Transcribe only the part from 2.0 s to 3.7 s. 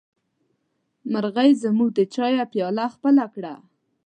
چايه پياله خپله کړه.